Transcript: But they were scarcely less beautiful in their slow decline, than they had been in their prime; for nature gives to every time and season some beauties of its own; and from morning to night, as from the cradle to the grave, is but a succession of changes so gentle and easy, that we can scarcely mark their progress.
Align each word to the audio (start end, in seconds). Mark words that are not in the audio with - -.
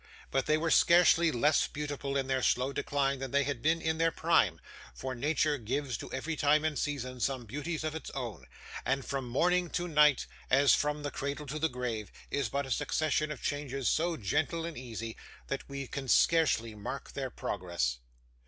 But 0.31 0.47
they 0.47 0.57
were 0.57 0.71
scarcely 0.71 1.31
less 1.31 1.67
beautiful 1.67 2.17
in 2.17 2.25
their 2.25 2.41
slow 2.41 2.73
decline, 2.73 3.19
than 3.19 3.29
they 3.29 3.43
had 3.43 3.61
been 3.61 3.79
in 3.79 3.99
their 3.99 4.09
prime; 4.11 4.59
for 4.95 5.13
nature 5.13 5.59
gives 5.59 5.95
to 5.97 6.11
every 6.11 6.35
time 6.35 6.65
and 6.65 6.79
season 6.79 7.19
some 7.19 7.45
beauties 7.45 7.83
of 7.83 7.93
its 7.93 8.09
own; 8.15 8.47
and 8.83 9.05
from 9.05 9.29
morning 9.29 9.69
to 9.69 9.87
night, 9.87 10.25
as 10.49 10.73
from 10.73 11.03
the 11.03 11.11
cradle 11.11 11.45
to 11.45 11.59
the 11.59 11.69
grave, 11.69 12.11
is 12.31 12.49
but 12.49 12.65
a 12.65 12.71
succession 12.71 13.29
of 13.31 13.43
changes 13.43 13.87
so 13.89 14.17
gentle 14.17 14.65
and 14.65 14.75
easy, 14.75 15.15
that 15.49 15.69
we 15.69 15.85
can 15.85 16.07
scarcely 16.07 16.73
mark 16.73 17.11
their 17.13 17.29
progress. 17.29 17.99